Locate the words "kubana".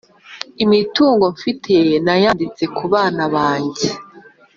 2.77-3.23